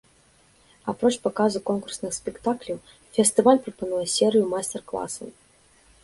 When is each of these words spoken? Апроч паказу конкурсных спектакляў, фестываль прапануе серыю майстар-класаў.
Апроч 0.91 1.11
паказу 1.25 1.59
конкурсных 1.69 2.11
спектакляў, 2.19 2.79
фестываль 3.17 3.61
прапануе 3.67 4.01
серыю 4.15 4.45
майстар-класаў. 4.55 5.27